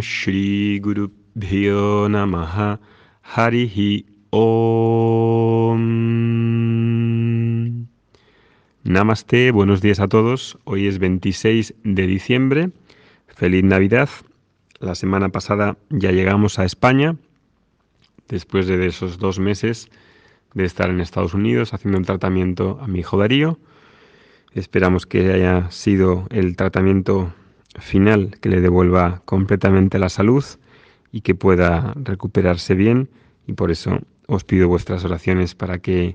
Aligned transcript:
Shri 0.00 0.78
Guru 0.80 1.10
Bhyo 1.34 2.08
Namaha 2.08 2.80
Harihi 3.22 4.06
Om. 4.30 5.78
Namaste, 8.84 9.50
buenos 9.52 9.80
días 9.82 10.00
a 10.00 10.08
todos. 10.08 10.58
Hoy 10.64 10.86
es 10.86 10.98
26 10.98 11.74
de 11.84 12.06
diciembre. 12.06 12.70
Feliz 13.26 13.64
Navidad. 13.64 14.08
La 14.80 14.94
semana 14.94 15.28
pasada 15.28 15.76
ya 15.90 16.12
llegamos 16.12 16.58
a 16.58 16.64
España, 16.64 17.16
después 18.28 18.66
de 18.66 18.86
esos 18.86 19.18
dos 19.18 19.38
meses 19.38 19.88
de 20.54 20.64
estar 20.64 20.90
en 20.90 21.00
Estados 21.00 21.34
Unidos 21.34 21.74
haciendo 21.74 21.98
un 21.98 22.04
tratamiento 22.04 22.78
a 22.80 22.86
mi 22.86 23.00
hijo 23.00 23.18
Darío. 23.18 23.58
Esperamos 24.52 25.06
que 25.06 25.32
haya 25.32 25.70
sido 25.70 26.26
el 26.30 26.56
tratamiento 26.56 27.32
final 27.78 28.36
que 28.40 28.48
le 28.48 28.60
devuelva 28.60 29.22
completamente 29.24 29.98
la 29.98 30.08
salud 30.08 30.44
y 31.12 31.20
que 31.20 31.34
pueda 31.34 31.94
recuperarse 31.96 32.74
bien 32.74 33.08
y 33.46 33.52
por 33.52 33.70
eso 33.70 33.98
os 34.26 34.44
pido 34.44 34.68
vuestras 34.68 35.04
oraciones 35.04 35.54
para 35.54 35.78
que 35.78 36.14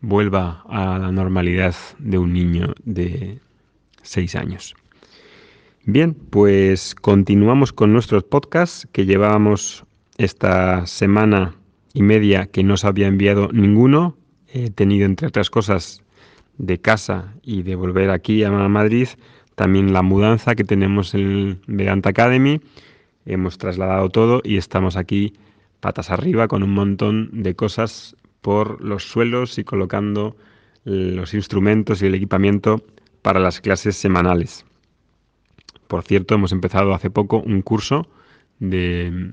vuelva 0.00 0.64
a 0.68 0.98
la 0.98 1.12
normalidad 1.12 1.74
de 1.98 2.18
un 2.18 2.32
niño 2.32 2.74
de 2.84 3.38
seis 4.02 4.34
años. 4.34 4.74
Bien, 5.84 6.14
pues 6.14 6.94
continuamos 6.94 7.72
con 7.72 7.92
nuestros 7.92 8.24
podcasts 8.24 8.86
que 8.92 9.06
llevábamos 9.06 9.84
esta 10.18 10.86
semana 10.86 11.54
y 11.94 12.02
media 12.02 12.46
que 12.46 12.62
no 12.62 12.74
os 12.74 12.84
había 12.84 13.06
enviado 13.06 13.48
ninguno. 13.52 14.16
He 14.48 14.70
tenido, 14.70 15.06
entre 15.06 15.28
otras 15.28 15.50
cosas, 15.50 16.02
de 16.58 16.78
casa 16.78 17.34
y 17.42 17.62
de 17.62 17.74
volver 17.76 18.10
aquí 18.10 18.44
a 18.44 18.50
Madrid, 18.50 19.08
también 19.54 19.92
la 19.92 20.02
mudanza 20.02 20.54
que 20.54 20.64
tenemos 20.64 21.14
en 21.14 21.60
Vedanta 21.66 22.10
Academy. 22.10 22.60
Hemos 23.26 23.58
trasladado 23.58 24.08
todo 24.08 24.40
y 24.44 24.56
estamos 24.56 24.96
aquí 24.96 25.34
patas 25.80 26.10
arriba 26.10 26.48
con 26.48 26.62
un 26.62 26.74
montón 26.74 27.30
de 27.32 27.54
cosas 27.54 28.16
por 28.40 28.82
los 28.82 29.04
suelos 29.04 29.58
y 29.58 29.64
colocando 29.64 30.36
los 30.84 31.34
instrumentos 31.34 32.02
y 32.02 32.06
el 32.06 32.14
equipamiento 32.14 32.82
para 33.22 33.40
las 33.40 33.60
clases 33.60 33.96
semanales. 33.96 34.64
Por 35.86 36.02
cierto, 36.02 36.34
hemos 36.34 36.52
empezado 36.52 36.94
hace 36.94 37.10
poco 37.10 37.38
un 37.38 37.62
curso 37.62 38.08
de 38.58 39.32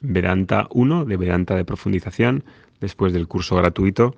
Vedanta 0.00 0.68
1, 0.70 1.04
de 1.04 1.16
Vedanta 1.16 1.56
de 1.56 1.64
profundización, 1.64 2.44
después 2.80 3.12
del 3.12 3.28
curso 3.28 3.56
gratuito 3.56 4.14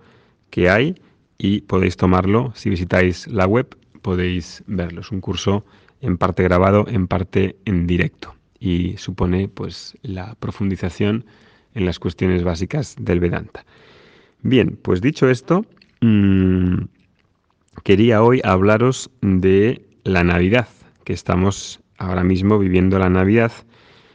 que 0.51 0.71
hay 0.71 1.01
y 1.39 1.63
podéis 1.63 1.97
tomarlo 1.97 2.53
si 2.55 2.71
visitáis 2.71 3.27
la 3.27 3.47
web, 3.47 3.77
podéis 4.03 4.63
verlo. 4.67 5.01
Es 5.01 5.11
un 5.11 5.21
curso 5.21 5.65
en 6.01 6.19
parte 6.19 6.43
grabado, 6.43 6.85
en 6.89 7.07
parte 7.07 7.57
en 7.65 7.87
directo 7.87 8.35
y 8.59 8.97
supone 8.97 9.49
pues 9.49 9.97
la 10.03 10.35
profundización 10.37 11.25
en 11.75 11.87
las 11.87 11.99
cuestiones 11.99 12.45
básicas 12.45 12.95
del 12.99 13.19
Vedanta. 13.21 13.65
Bien, 14.43 14.79
pues 14.83 15.01
dicho 15.01 15.29
esto, 15.29 15.65
mm, 16.01 16.83
quería 17.83 18.23
hoy 18.23 18.41
hablaros 18.45 19.11
de 19.21 19.83
la 20.05 20.23
Navidad, 20.23 20.69
que 21.05 21.13
estamos 21.13 21.81
ahora 21.99 22.25
mismo 22.25 22.59
viviendo 22.59 22.99
la 22.99 23.09
Navidad 23.09 23.53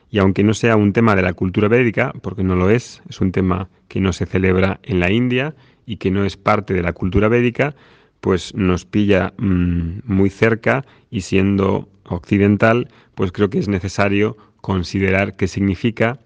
y 0.10 0.20
aunque 0.20 0.44
no 0.44 0.54
sea 0.54 0.76
un 0.76 0.94
tema 0.94 1.16
de 1.16 1.22
la 1.22 1.34
cultura 1.34 1.68
védica, 1.68 2.14
porque 2.22 2.44
no 2.44 2.56
lo 2.56 2.70
es, 2.70 3.02
es 3.10 3.20
un 3.20 3.32
tema 3.32 3.70
que 3.88 4.00
no 4.00 4.14
se 4.14 4.26
celebra 4.26 4.80
en 4.84 5.00
la 5.00 5.12
India 5.12 5.56
y 5.86 5.98
que 5.98 6.12
no 6.12 6.24
es 6.26 6.38
parte 6.38 6.74
de 6.74 6.82
la 6.82 6.94
cultura 6.94 7.28
védica, 7.28 7.76
pues 8.22 8.54
nos 8.56 8.86
pilla 8.86 9.34
mm, 9.38 10.00
muy 10.04 10.30
cerca 10.30 10.86
y 11.10 11.22
siendo 11.22 11.88
occidental, 12.06 12.90
pues 13.16 13.32
creo 13.32 13.50
que 13.50 13.60
es 13.60 13.68
necesario 13.68 14.38
considerar 14.62 15.36
qué 15.36 15.48
significa, 15.48 16.20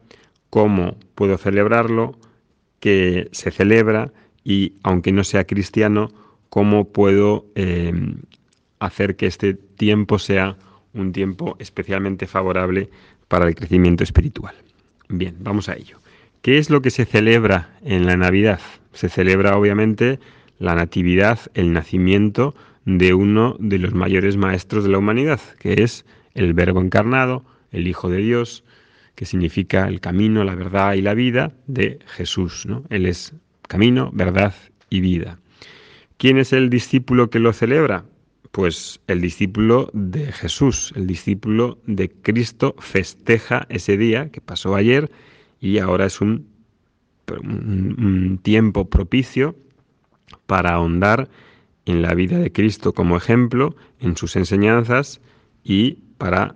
cómo 0.49 0.97
puedo 1.15 1.37
celebrarlo, 1.37 2.17
qué 2.79 3.29
se 3.31 3.51
celebra 3.51 4.11
y, 4.43 4.73
aunque 4.83 5.11
no 5.11 5.23
sea 5.23 5.45
cristiano, 5.45 6.11
cómo 6.49 6.89
puedo 6.89 7.45
em, 7.55 8.21
hacer 8.79 9.15
que 9.15 9.27
este 9.27 9.53
tiempo 9.53 10.19
sea 10.19 10.57
un 10.93 11.13
tiempo 11.13 11.55
especialmente 11.59 12.27
favorable 12.27 12.89
para 13.27 13.47
el 13.47 13.55
crecimiento 13.55 14.03
espiritual. 14.03 14.55
Bien, 15.07 15.35
vamos 15.39 15.69
a 15.69 15.75
ello. 15.75 15.99
¿Qué 16.41 16.57
es 16.57 16.69
lo 16.69 16.81
que 16.81 16.89
se 16.89 17.05
celebra 17.05 17.77
en 17.83 18.05
la 18.05 18.17
Navidad? 18.17 18.59
Se 18.93 19.07
celebra 19.07 19.57
obviamente 19.57 20.19
la 20.61 20.75
natividad, 20.75 21.39
el 21.55 21.73
nacimiento 21.73 22.53
de 22.85 23.15
uno 23.15 23.55
de 23.59 23.79
los 23.79 23.93
mayores 23.93 24.37
maestros 24.37 24.83
de 24.83 24.91
la 24.91 24.99
humanidad, 24.99 25.41
que 25.59 25.81
es 25.81 26.05
el 26.35 26.53
Verbo 26.53 26.79
encarnado, 26.81 27.43
el 27.71 27.87
Hijo 27.87 28.09
de 28.09 28.19
Dios, 28.19 28.63
que 29.15 29.25
significa 29.25 29.87
el 29.87 29.99
camino, 29.99 30.43
la 30.43 30.53
verdad 30.53 30.93
y 30.93 31.01
la 31.01 31.15
vida 31.15 31.51
de 31.65 31.97
Jesús. 32.05 32.65
¿no? 32.67 32.83
Él 32.89 33.07
es 33.07 33.33
camino, 33.67 34.11
verdad 34.13 34.53
y 34.89 35.01
vida. 35.01 35.39
¿Quién 36.17 36.37
es 36.37 36.53
el 36.53 36.69
discípulo 36.69 37.31
que 37.31 37.39
lo 37.39 37.53
celebra? 37.53 38.05
Pues 38.51 39.01
el 39.07 39.19
discípulo 39.19 39.89
de 39.93 40.31
Jesús, 40.31 40.93
el 40.95 41.07
discípulo 41.07 41.79
de 41.87 42.11
Cristo 42.11 42.75
festeja 42.77 43.65
ese 43.69 43.97
día 43.97 44.29
que 44.29 44.41
pasó 44.41 44.75
ayer 44.75 45.09
y 45.59 45.79
ahora 45.79 46.05
es 46.05 46.21
un, 46.21 46.45
un, 47.39 48.39
tiempo 48.43 48.89
propicio 48.89 49.55
para 50.45 50.73
ahondar 50.73 51.29
en 51.85 52.01
la 52.01 52.13
vida 52.13 52.37
de 52.37 52.51
Cristo 52.51 52.93
como 52.93 53.17
ejemplo, 53.17 53.75
en 53.99 54.15
sus 54.17 54.35
enseñanzas 54.35 55.21
y 55.63 55.97
para 56.17 56.55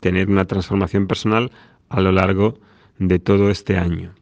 tener 0.00 0.28
una 0.28 0.46
transformación 0.46 1.06
personal 1.06 1.50
a 1.88 2.00
lo 2.00 2.12
largo 2.12 2.58
de 2.98 3.18
todo 3.18 3.50
este 3.50 3.76
año. 3.76 4.12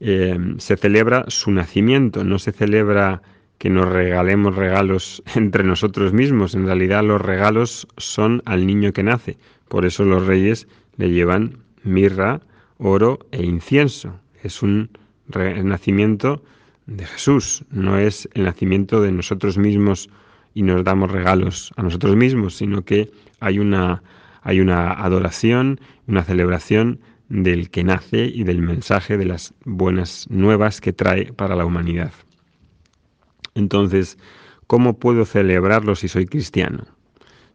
Eh, 0.00 0.38
se 0.58 0.76
celebra 0.76 1.24
su 1.28 1.50
nacimiento, 1.50 2.24
no 2.24 2.38
se 2.38 2.52
celebra 2.52 3.22
que 3.58 3.70
nos 3.70 3.88
regalemos 3.88 4.54
regalos 4.54 5.22
entre 5.34 5.64
nosotros 5.64 6.12
mismos. 6.12 6.54
En 6.54 6.66
realidad 6.66 7.02
los 7.02 7.20
regalos 7.20 7.88
son 7.96 8.42
al 8.44 8.66
niño 8.66 8.92
que 8.92 9.02
nace. 9.02 9.36
Por 9.68 9.84
eso 9.84 10.04
los 10.04 10.26
reyes 10.26 10.68
le 10.96 11.10
llevan 11.10 11.58
mirra, 11.82 12.40
oro 12.78 13.18
e 13.32 13.44
incienso. 13.44 14.20
Es 14.42 14.62
un 14.62 14.90
nacimiento 15.62 16.42
de 16.88 17.04
Jesús, 17.04 17.64
no 17.70 17.98
es 17.98 18.28
el 18.32 18.44
nacimiento 18.44 19.02
de 19.02 19.12
nosotros 19.12 19.58
mismos 19.58 20.08
y 20.54 20.62
nos 20.62 20.82
damos 20.84 21.12
regalos 21.12 21.70
a 21.76 21.82
nosotros 21.82 22.16
mismos, 22.16 22.56
sino 22.56 22.82
que 22.82 23.10
hay 23.40 23.58
una, 23.58 24.02
hay 24.42 24.60
una 24.60 24.92
adoración, 24.92 25.80
una 26.06 26.24
celebración 26.24 27.00
del 27.28 27.68
que 27.70 27.84
nace 27.84 28.24
y 28.24 28.42
del 28.44 28.62
mensaje 28.62 29.18
de 29.18 29.26
las 29.26 29.52
buenas 29.66 30.26
nuevas 30.30 30.80
que 30.80 30.94
trae 30.94 31.30
para 31.32 31.54
la 31.54 31.66
humanidad. 31.66 32.12
Entonces, 33.54 34.16
¿cómo 34.66 34.98
puedo 34.98 35.26
celebrarlo 35.26 35.94
si 35.94 36.08
soy 36.08 36.24
cristiano? 36.24 36.86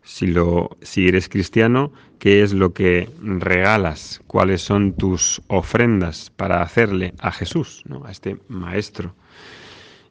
Si, 0.03 0.27
lo, 0.27 0.77
si 0.81 1.07
eres 1.07 1.29
cristiano, 1.29 1.93
¿qué 2.19 2.43
es 2.43 2.53
lo 2.53 2.73
que 2.73 3.09
regalas? 3.21 4.21
¿Cuáles 4.27 4.61
son 4.61 4.93
tus 4.93 5.41
ofrendas 5.47 6.29
para 6.29 6.61
hacerle 6.61 7.13
a 7.19 7.31
Jesús, 7.31 7.83
a 8.05 8.11
este 8.11 8.37
Maestro, 8.49 9.15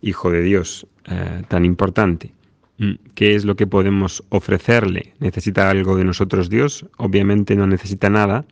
Hijo 0.00 0.30
de 0.30 0.42
Dios, 0.42 0.86
eh, 1.04 1.42
tan 1.48 1.64
importante? 1.64 2.32
Mm, 2.78 2.94
¿Qué 3.14 3.34
es 3.34 3.44
lo 3.44 3.54
que 3.54 3.66
podemos 3.66 4.24
ofrecerle? 4.30 5.14
¿Necesita 5.20 5.70
algo 5.70 5.96
de 5.96 6.04
nosotros 6.04 6.48
Dios? 6.48 6.86
Obviamente 6.96 7.54
no 7.54 7.66
necesita 7.66 8.08
nada, 8.10 8.44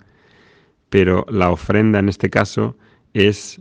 pero 0.90 1.24
la 1.30 1.50
ofrenda 1.50 1.98
en 1.98 2.08
este 2.08 2.28
caso 2.28 2.76
es 3.14 3.60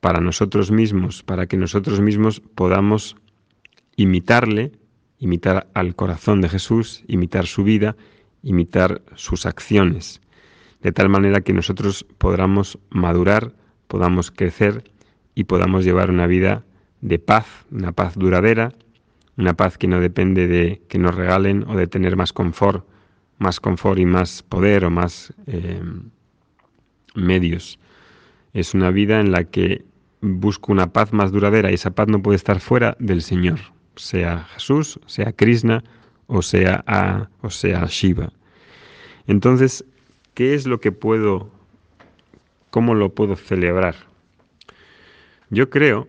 para 0.00 0.20
nosotros 0.20 0.70
mismos, 0.70 1.22
para 1.22 1.46
que 1.46 1.56
nosotros 1.56 2.00
mismos 2.00 2.40
podamos 2.40 3.16
imitarle, 3.96 4.72
imitar 5.18 5.68
al 5.74 5.94
corazón 5.94 6.40
de 6.40 6.48
Jesús, 6.48 7.04
imitar 7.08 7.46
su 7.46 7.64
vida, 7.64 7.96
imitar 8.42 9.02
sus 9.14 9.46
acciones, 9.46 10.20
de 10.82 10.92
tal 10.92 11.08
manera 11.08 11.40
que 11.40 11.52
nosotros 11.52 12.04
podamos 12.18 12.78
madurar, 12.90 13.52
podamos 13.88 14.30
crecer 14.30 14.84
y 15.34 15.44
podamos 15.44 15.84
llevar 15.84 16.10
una 16.10 16.26
vida 16.26 16.64
de 17.00 17.18
paz, 17.18 17.46
una 17.70 17.92
paz 17.92 18.14
duradera, 18.16 18.72
una 19.36 19.54
paz 19.54 19.78
que 19.78 19.88
no 19.88 20.00
depende 20.00 20.46
de 20.46 20.82
que 20.88 20.98
nos 20.98 21.14
regalen 21.14 21.64
o 21.68 21.76
de 21.76 21.86
tener 21.86 22.16
más 22.16 22.32
confort, 22.32 22.86
más 23.38 23.60
confort 23.60 23.98
y 23.98 24.04
más 24.04 24.42
poder 24.42 24.84
o 24.84 24.90
más 24.90 25.32
eh, 25.46 25.80
medios. 27.14 27.78
Es 28.52 28.74
una 28.74 28.90
vida 28.90 29.20
en 29.20 29.30
la 29.30 29.44
que 29.44 29.84
busco 30.20 30.72
una 30.72 30.92
paz 30.92 31.12
más 31.12 31.30
duradera 31.30 31.70
y 31.70 31.74
esa 31.74 31.92
paz 31.92 32.08
no 32.08 32.22
puede 32.22 32.36
estar 32.36 32.60
fuera 32.60 32.96
del 32.98 33.22
Señor, 33.22 33.60
sea 33.98 34.44
Jesús, 34.54 34.98
sea 35.06 35.32
Krishna 35.32 35.82
o 36.26 36.42
sea, 36.42 37.28
o 37.42 37.50
sea 37.50 37.86
Shiva. 37.86 38.32
Entonces, 39.26 39.84
¿qué 40.34 40.54
es 40.54 40.66
lo 40.66 40.80
que 40.80 40.92
puedo, 40.92 41.50
cómo 42.70 42.94
lo 42.94 43.14
puedo 43.14 43.36
celebrar? 43.36 43.96
Yo 45.50 45.70
creo 45.70 46.06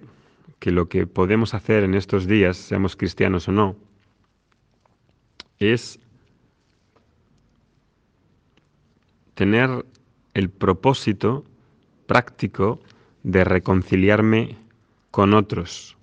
que 0.59 0.71
lo 0.71 0.89
que 0.89 1.07
podemos 1.07 1.53
hacer 1.53 1.83
en 1.83 1.95
estos 1.95 2.27
días, 2.27 2.57
seamos 2.57 2.95
cristianos 2.95 3.47
o 3.47 3.51
no, 3.53 3.75
es 5.57 5.99
tener 9.35 9.85
el 10.33 10.49
propósito 10.49 11.45
práctico 12.07 12.81
de 13.23 13.45
reconciliarme 13.45 14.57
con 15.11 15.33
otros, 15.33 15.97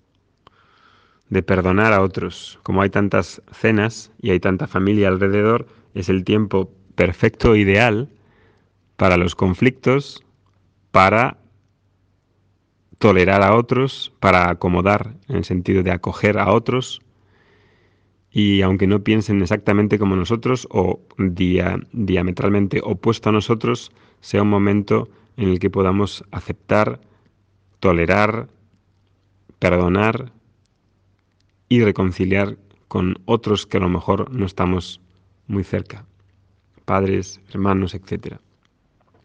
de 1.30 1.42
perdonar 1.42 1.92
a 1.92 2.02
otros. 2.02 2.58
Como 2.62 2.82
hay 2.82 2.90
tantas 2.90 3.42
cenas 3.52 4.12
y 4.20 4.30
hay 4.30 4.40
tanta 4.40 4.66
familia 4.66 5.08
alrededor, 5.08 5.66
es 5.94 6.08
el 6.08 6.24
tiempo 6.24 6.70
perfecto, 6.94 7.56
ideal, 7.56 8.08
para 8.96 9.16
los 9.16 9.34
conflictos, 9.34 10.24
para 10.90 11.38
tolerar 12.98 13.42
a 13.42 13.54
otros, 13.54 14.12
para 14.20 14.48
acomodar 14.48 15.14
en 15.28 15.36
el 15.36 15.44
sentido 15.44 15.82
de 15.82 15.90
acoger 15.92 16.38
a 16.38 16.52
otros, 16.52 17.00
y 18.30 18.62
aunque 18.62 18.86
no 18.86 19.02
piensen 19.02 19.40
exactamente 19.40 19.98
como 19.98 20.16
nosotros 20.16 20.68
o 20.70 21.00
diametralmente 21.16 22.80
opuesto 22.84 23.30
a 23.30 23.32
nosotros, 23.32 23.92
sea 24.20 24.42
un 24.42 24.50
momento 24.50 25.08
en 25.36 25.48
el 25.48 25.58
que 25.58 25.70
podamos 25.70 26.22
aceptar, 26.32 27.00
tolerar, 27.80 28.48
perdonar 29.58 30.32
y 31.68 31.82
reconciliar 31.82 32.56
con 32.88 33.16
otros 33.24 33.66
que 33.66 33.78
a 33.78 33.80
lo 33.80 33.88
mejor 33.88 34.30
no 34.32 34.46
estamos 34.46 35.00
muy 35.46 35.64
cerca, 35.64 36.04
padres, 36.84 37.40
hermanos, 37.50 37.94
etc. 37.94 38.36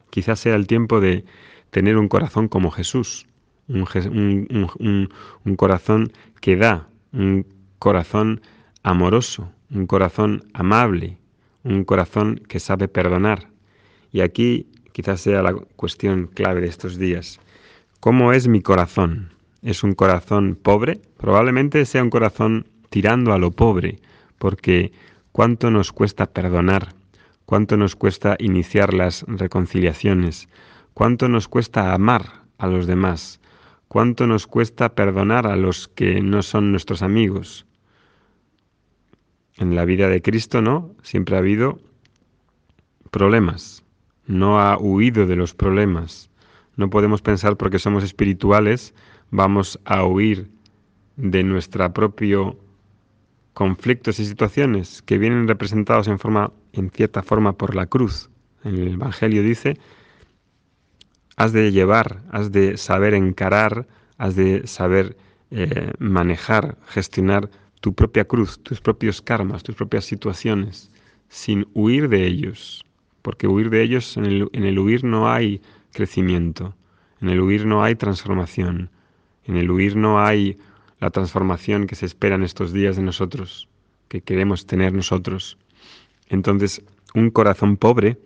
Quizás 0.10 0.40
sea 0.40 0.56
el 0.56 0.68
tiempo 0.68 1.00
de 1.00 1.26
tener 1.70 1.98
un 1.98 2.08
corazón 2.08 2.48
como 2.48 2.72
Jesús, 2.72 3.28
un, 3.68 3.88
un 5.46 5.56
corazón 5.56 6.12
que 6.42 6.56
da, 6.56 6.88
un 7.14 7.46
corazón 7.80 8.42
amoroso, 8.84 9.52
un 9.70 9.88
corazón 9.88 10.44
amable, 10.54 11.18
un 11.64 11.84
corazón 11.84 12.42
que 12.48 12.60
sabe 12.60 12.88
perdonar. 12.88 13.48
Y 14.12 14.22
aquí 14.22 14.68
quizás 14.92 15.22
sea 15.22 15.42
la 15.42 15.54
cuestión 15.54 16.28
clave 16.28 16.62
de 16.62 16.68
estos 16.68 16.98
días. 16.98 17.40
¿Cómo 18.00 18.34
es 18.34 18.48
mi 18.48 18.62
corazón? 18.62 19.32
¿Es 19.62 19.84
un 19.84 19.94
corazón 19.94 20.58
pobre? 20.62 21.02
Probablemente 21.18 21.86
sea 21.86 22.02
un 22.02 22.10
corazón 22.10 22.66
tirando 22.90 23.32
a 23.32 23.38
lo 23.38 23.52
pobre, 23.52 24.00
porque 24.40 24.92
cuánto 25.32 25.70
nos 25.70 25.92
cuesta 25.92 26.26
perdonar, 26.26 26.96
cuánto 27.46 27.78
nos 27.78 27.96
cuesta 27.96 28.36
iniciar 28.40 28.92
las 28.92 29.24
reconciliaciones, 29.28 30.50
cuánto 30.96 31.30
nos 31.30 31.48
cuesta 31.48 31.94
amar 31.94 32.42
a 32.58 32.66
los 32.66 32.88
demás, 32.88 33.40
cuánto 33.88 34.26
nos 34.26 34.48
cuesta 34.48 34.96
perdonar 34.96 35.46
a 35.46 35.56
los 35.56 35.88
que 35.88 36.22
no 36.22 36.42
son 36.42 36.72
nuestros 36.72 37.04
amigos. 37.04 37.68
En 39.58 39.76
la 39.76 39.86
vida 39.86 40.10
de 40.10 40.24
Cristo, 40.24 40.64
¿no? 40.64 40.96
Siempre 41.04 41.36
ha 41.36 41.40
habido 41.40 41.80
problemas, 43.12 43.84
no 44.26 44.60
ha 44.60 44.76
huido 44.80 45.28
de 45.28 45.36
los 45.36 45.54
problemas. 45.54 46.32
No 46.78 46.90
podemos 46.90 47.22
pensar 47.22 47.58
porque 47.58 47.78
somos 47.78 48.04
espirituales 48.04 48.96
vamos 49.32 49.80
a 49.86 50.06
huir 50.06 50.50
de 51.16 51.44
nuestra 51.44 51.94
propio 51.94 52.58
conflictos 53.54 54.20
y 54.20 54.26
situaciones 54.26 55.02
que 55.02 55.18
vienen 55.18 55.48
representados 55.48 56.08
en 56.08 56.20
forma 56.20 56.52
en 56.74 56.90
cierta 56.90 57.22
forma 57.22 57.54
por 57.54 57.76
la 57.76 57.86
cruz. 57.86 58.30
En 58.64 58.76
el 58.76 58.94
evangelio 58.94 59.44
dice 59.44 59.78
has 61.38 61.54
de 61.54 61.72
llevar, 61.72 62.22
has 62.32 62.52
de 62.52 62.78
saber 62.78 63.16
encarar, 63.16 63.88
has 64.18 64.36
de 64.36 64.68
saber 64.68 65.18
eh, 65.50 65.92
manejar, 65.98 66.78
gestionar 66.86 67.50
tu 67.80 67.94
propia 67.96 68.26
cruz, 68.26 68.60
tus 68.62 68.80
propios 68.80 69.22
karmas, 69.22 69.64
tus 69.64 69.76
propias 69.76 70.06
situaciones, 70.06 70.92
sin 71.30 71.68
huir 71.74 72.10
de 72.10 72.28
ellos, 72.28 72.86
porque 73.24 73.48
huir 73.48 73.72
de 73.72 73.82
ellos, 73.82 74.18
en 74.18 74.26
el, 74.26 74.50
en 74.54 74.66
el 74.66 74.78
huir 74.78 75.04
no 75.04 75.32
hay 75.32 75.62
crecimiento, 75.94 76.76
en 77.22 77.30
el 77.30 77.42
huir 77.42 77.66
no 77.66 77.84
hay 77.84 77.96
transformación, 77.96 78.92
en 79.46 79.58
el 79.58 79.70
huir 79.72 79.96
no 79.96 80.24
hay 80.24 80.58
la 81.00 81.10
transformación 81.10 81.88
que 81.88 81.96
se 81.96 82.06
espera 82.06 82.36
en 82.36 82.44
estos 82.44 82.72
días 82.74 82.96
de 82.96 83.02
nosotros, 83.02 83.68
que 84.08 84.22
queremos 84.22 84.66
tener 84.66 84.94
nosotros. 84.94 85.58
Entonces, 86.30 86.84
un 87.14 87.32
corazón 87.32 87.78
pobre, 87.78 88.20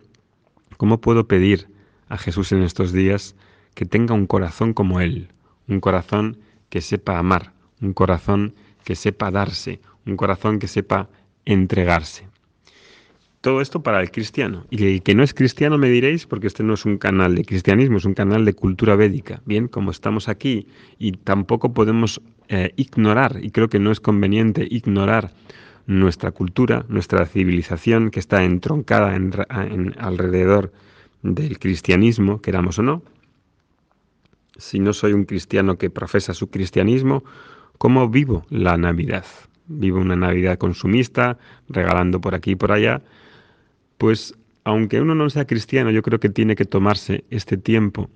¿cómo 0.77 0.99
puedo 0.99 1.27
pedir 1.27 1.67
a 2.09 2.17
Jesús 2.17 2.51
en 2.51 2.61
estos 2.61 2.91
días 2.91 3.35
que 3.73 3.85
tenga 3.85 4.13
un 4.13 4.27
corazón 4.27 4.73
como 4.73 4.99
Él? 4.99 5.29
Un 5.67 5.79
corazón 5.79 6.37
que 6.69 6.81
sepa 6.81 7.17
amar, 7.17 7.53
un 7.81 7.93
corazón 7.93 8.55
que 8.83 8.95
sepa 8.95 9.31
darse, 9.31 9.79
un 10.05 10.17
corazón 10.17 10.59
que 10.59 10.67
sepa 10.67 11.09
entregarse. 11.45 12.27
Todo 13.45 13.61
esto 13.61 13.83
para 13.83 14.01
el 14.01 14.09
cristiano. 14.09 14.65
Y 14.71 14.87
el 14.87 15.03
que 15.03 15.13
no 15.13 15.21
es 15.21 15.35
cristiano 15.35 15.77
me 15.77 15.87
diréis, 15.87 16.25
porque 16.25 16.47
este 16.47 16.63
no 16.63 16.73
es 16.73 16.83
un 16.83 16.97
canal 16.97 17.35
de 17.35 17.45
cristianismo, 17.45 17.97
es 17.97 18.05
un 18.05 18.15
canal 18.15 18.43
de 18.43 18.55
cultura 18.55 18.95
védica. 18.95 19.43
Bien, 19.45 19.67
como 19.67 19.91
estamos 19.91 20.29
aquí 20.29 20.67
y 20.97 21.11
tampoco 21.11 21.71
podemos 21.71 22.23
eh, 22.47 22.71
ignorar, 22.75 23.37
y 23.43 23.51
creo 23.51 23.69
que 23.69 23.77
no 23.77 23.91
es 23.91 23.99
conveniente 23.99 24.67
ignorar 24.67 25.29
nuestra 25.85 26.31
cultura, 26.31 26.87
nuestra 26.89 27.27
civilización 27.27 28.09
que 28.09 28.19
está 28.19 28.43
entroncada 28.43 29.15
en, 29.15 29.93
alrededor 29.99 30.73
del 31.21 31.59
cristianismo, 31.59 32.41
queramos 32.41 32.79
o 32.79 32.81
no. 32.81 33.03
Si 34.57 34.79
no 34.79 34.91
soy 34.91 35.13
un 35.13 35.25
cristiano 35.25 35.77
que 35.77 35.91
profesa 35.91 36.33
su 36.33 36.49
cristianismo, 36.49 37.23
¿cómo 37.77 38.09
vivo 38.09 38.43
la 38.49 38.75
Navidad? 38.75 39.25
Vivo 39.67 39.99
una 39.99 40.15
Navidad 40.15 40.57
consumista, 40.57 41.37
regalando 41.69 42.19
por 42.19 42.33
aquí 42.33 42.53
y 42.53 42.55
por 42.55 42.71
allá, 42.71 43.03
pues 43.97 44.35
aunque 44.63 44.99
uno 44.99 45.15
no 45.15 45.29
sea 45.29 45.45
cristiano, 45.45 45.91
yo 45.91 46.01
creo 46.01 46.19
que 46.19 46.29
tiene 46.29 46.55
que 46.55 46.65
tomarse 46.65 47.23
este 47.29 47.55
tiempo 47.55 48.09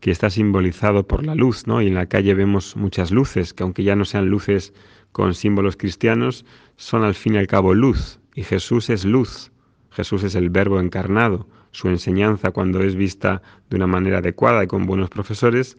que 0.00 0.10
está 0.10 0.30
simbolizado 0.30 1.06
por 1.06 1.24
la 1.24 1.36
luz, 1.36 1.68
¿no? 1.68 1.80
Y 1.80 1.86
en 1.86 1.94
la 1.94 2.06
calle 2.06 2.34
vemos 2.34 2.76
muchas 2.76 3.12
luces, 3.12 3.54
que 3.54 3.62
aunque 3.62 3.84
ya 3.84 3.94
no 3.94 4.04
sean 4.04 4.26
luces 4.26 4.74
con 5.12 5.32
símbolos 5.32 5.76
cristianos, 5.76 6.44
son 6.76 7.04
al 7.04 7.14
fin 7.14 7.34
y 7.34 7.38
al 7.38 7.46
cabo 7.46 7.72
luz. 7.72 8.18
Y 8.34 8.42
Jesús 8.42 8.90
es 8.90 9.04
luz. 9.04 9.52
Jesús 9.90 10.24
es 10.24 10.34
el 10.34 10.50
verbo 10.50 10.80
encarnado. 10.80 11.46
Su 11.70 11.88
enseñanza, 11.88 12.50
cuando 12.50 12.80
es 12.80 12.96
vista 12.96 13.42
de 13.70 13.76
una 13.76 13.86
manera 13.86 14.18
adecuada 14.18 14.64
y 14.64 14.66
con 14.66 14.86
buenos 14.86 15.08
profesores, 15.08 15.78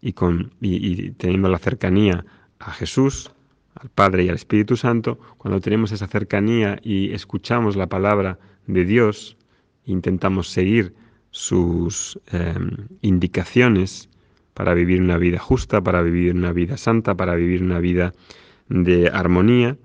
y, 0.00 0.14
con, 0.14 0.52
y 0.62 1.10
teniendo 1.10 1.50
la 1.50 1.58
cercanía 1.58 2.24
a 2.60 2.70
Jesús, 2.72 3.30
al 3.74 3.90
Padre 3.90 4.24
y 4.24 4.30
al 4.30 4.36
Espíritu 4.36 4.76
Santo, 4.76 5.18
cuando 5.36 5.60
tenemos 5.60 5.92
esa 5.92 6.06
cercanía 6.06 6.78
y 6.82 7.12
escuchamos 7.12 7.76
la 7.76 7.88
palabra 7.88 8.38
de 8.72 8.84
Dios, 8.84 9.36
intentamos 9.84 10.48
seguir 10.48 10.94
sus 11.30 12.18
em, 12.32 12.88
indicaciones 13.02 14.08
para 14.54 14.74
vivir 14.74 15.00
una 15.00 15.18
vida 15.18 15.38
justa, 15.38 15.80
para 15.80 16.02
vivir 16.02 16.34
una 16.34 16.52
vida 16.52 16.76
santa, 16.76 17.14
para 17.14 17.34
vivir 17.34 17.62
una 17.62 17.78
vida 17.78 18.12
de 18.68 19.08
armonía, 19.08 19.76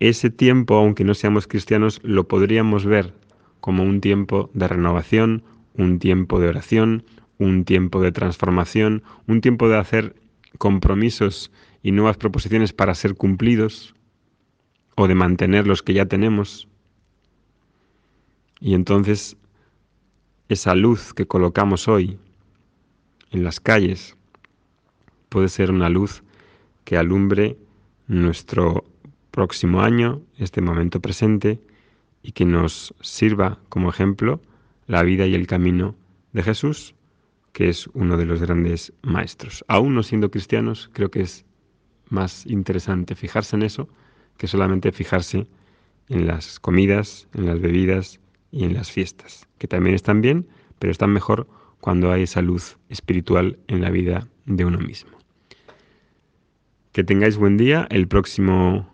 ese 0.00 0.30
tiempo, 0.30 0.74
aunque 0.74 1.04
no 1.04 1.14
seamos 1.14 1.46
cristianos, 1.46 2.00
lo 2.02 2.26
podríamos 2.28 2.84
ver 2.84 3.14
como 3.60 3.84
un 3.84 4.00
tiempo 4.00 4.50
de 4.52 4.68
renovación, 4.68 5.42
un 5.74 5.98
tiempo 5.98 6.40
de 6.40 6.48
oración, 6.48 7.04
un 7.38 7.64
tiempo 7.64 8.02
de 8.02 8.12
transformación, 8.12 9.02
un 9.26 9.40
tiempo 9.40 9.68
de 9.68 9.78
hacer 9.78 10.14
compromisos 10.58 11.50
y 11.82 11.92
nuevas 11.92 12.16
proposiciones 12.16 12.72
para 12.72 12.94
ser 12.94 13.14
cumplidos 13.14 13.94
o 14.96 15.08
de 15.08 15.14
mantener 15.14 15.66
los 15.66 15.82
que 15.82 15.94
ya 15.94 16.06
tenemos. 16.06 16.68
Y 18.64 18.72
entonces 18.72 19.36
esa 20.48 20.74
luz 20.74 21.12
que 21.12 21.26
colocamos 21.26 21.86
hoy 21.86 22.18
en 23.30 23.44
las 23.44 23.60
calles 23.60 24.16
puede 25.28 25.50
ser 25.50 25.70
una 25.70 25.90
luz 25.90 26.22
que 26.84 26.96
alumbre 26.96 27.58
nuestro 28.06 28.86
próximo 29.30 29.82
año, 29.82 30.22
este 30.38 30.62
momento 30.62 31.00
presente, 31.00 31.60
y 32.22 32.32
que 32.32 32.46
nos 32.46 32.94
sirva 33.02 33.58
como 33.68 33.90
ejemplo 33.90 34.40
la 34.86 35.02
vida 35.02 35.26
y 35.26 35.34
el 35.34 35.46
camino 35.46 35.94
de 36.32 36.42
Jesús, 36.42 36.94
que 37.52 37.68
es 37.68 37.86
uno 37.88 38.16
de 38.16 38.24
los 38.24 38.40
grandes 38.40 38.94
maestros. 39.02 39.62
Aún 39.68 39.94
no 39.94 40.02
siendo 40.02 40.30
cristianos, 40.30 40.88
creo 40.94 41.10
que 41.10 41.20
es 41.20 41.44
más 42.08 42.46
interesante 42.46 43.14
fijarse 43.14 43.56
en 43.56 43.62
eso 43.64 43.90
que 44.38 44.46
solamente 44.46 44.90
fijarse 44.90 45.48
en 46.08 46.26
las 46.26 46.58
comidas, 46.58 47.28
en 47.34 47.44
las 47.44 47.60
bebidas, 47.60 48.20
y 48.54 48.62
en 48.62 48.74
las 48.74 48.92
fiestas, 48.92 49.48
que 49.58 49.66
también 49.66 49.96
están 49.96 50.20
bien, 50.20 50.46
pero 50.78 50.92
están 50.92 51.12
mejor 51.12 51.48
cuando 51.80 52.12
hay 52.12 52.22
esa 52.22 52.40
luz 52.40 52.78
espiritual 52.88 53.58
en 53.66 53.80
la 53.80 53.90
vida 53.90 54.28
de 54.46 54.64
uno 54.64 54.78
mismo. 54.78 55.10
Que 56.92 57.02
tengáis 57.02 57.36
buen 57.36 57.56
día. 57.56 57.88
El 57.90 58.06
próximo 58.06 58.88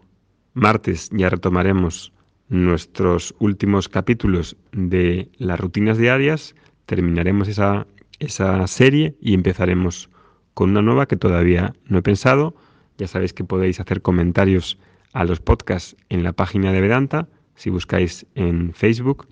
martes 0.54 1.10
ya 1.12 1.28
retomaremos 1.28 2.14
nuestros 2.48 3.34
últimos 3.38 3.90
capítulos 3.90 4.56
de 4.72 5.28
las 5.36 5.60
rutinas 5.60 5.98
diarias, 5.98 6.54
terminaremos 6.86 7.46
esa, 7.46 7.86
esa 8.18 8.66
serie 8.66 9.14
y 9.20 9.34
empezaremos 9.34 10.08
con 10.54 10.70
una 10.70 10.80
nueva 10.80 11.04
que 11.06 11.16
todavía 11.16 11.74
no 11.84 11.98
he 11.98 12.02
pensado. 12.02 12.54
Ya 12.96 13.06
sabéis 13.06 13.34
que 13.34 13.44
podéis 13.44 13.78
hacer 13.78 14.00
comentarios 14.00 14.78
a 15.12 15.24
los 15.24 15.38
podcasts 15.38 15.96
en 16.08 16.22
la 16.22 16.32
página 16.32 16.72
de 16.72 16.80
Vedanta, 16.80 17.28
si 17.56 17.68
buscáis 17.68 18.24
en 18.34 18.72
Facebook 18.72 19.28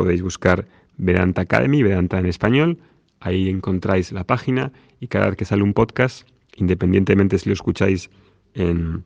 podéis 0.00 0.22
buscar 0.22 0.66
Vedanta 0.96 1.42
Academy, 1.42 1.82
Vedanta 1.82 2.18
en 2.18 2.24
español. 2.24 2.78
Ahí 3.20 3.50
encontráis 3.50 4.12
la 4.12 4.24
página 4.24 4.72
y 4.98 5.08
cada 5.08 5.26
vez 5.26 5.36
que 5.36 5.44
sale 5.44 5.62
un 5.62 5.74
podcast, 5.74 6.26
independientemente 6.56 7.38
si 7.38 7.50
lo 7.50 7.52
escucháis 7.52 8.08
en 8.54 9.04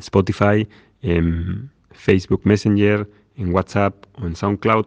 Spotify, 0.00 0.66
en 1.02 1.70
Facebook 1.92 2.40
Messenger, 2.42 3.08
en 3.36 3.54
WhatsApp 3.54 3.94
o 4.20 4.26
en 4.26 4.34
SoundCloud, 4.34 4.86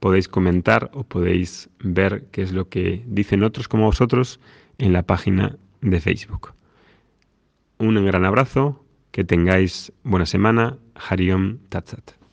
podéis 0.00 0.26
comentar 0.26 0.90
o 0.94 1.04
podéis 1.04 1.70
ver 1.78 2.24
qué 2.32 2.42
es 2.42 2.50
lo 2.50 2.68
que 2.68 3.04
dicen 3.06 3.44
otros 3.44 3.68
como 3.68 3.84
vosotros 3.84 4.40
en 4.78 4.92
la 4.92 5.04
página 5.04 5.56
de 5.80 6.00
Facebook. 6.00 6.54
Un 7.78 8.04
gran 8.04 8.24
abrazo, 8.24 8.84
que 9.12 9.22
tengáis 9.22 9.92
buena 10.02 10.26
semana. 10.26 10.76
Hariom 10.96 11.58
Tatsat. 11.68 12.25